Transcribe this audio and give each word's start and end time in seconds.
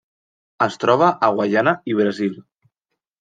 Es 0.65 0.77
troba 0.83 1.09
a 1.27 1.29
Guaiana 1.35 1.73
i 1.91 1.97
Brasil. 1.99 2.33